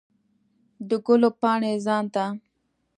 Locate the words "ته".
2.13-2.25